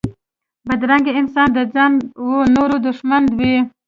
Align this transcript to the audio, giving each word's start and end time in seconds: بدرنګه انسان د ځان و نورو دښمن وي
بدرنګه 0.67 1.11
انسان 1.19 1.47
د 1.57 1.59
ځان 1.73 1.91
و 2.25 2.29
نورو 2.55 2.75
دښمن 2.87 3.23
وي 3.37 3.55